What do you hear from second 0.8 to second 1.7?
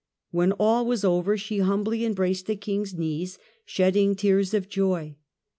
was 1129 Qver she